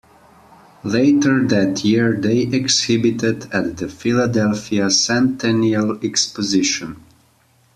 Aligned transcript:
Later 0.83 1.47
that 1.47 1.85
year 1.85 2.19
they 2.19 2.39
exhibited 2.39 3.51
at 3.53 3.77
the 3.77 3.87
Philadelphia 3.87 4.89
Centennial 4.89 6.03
Exposition. 6.03 7.03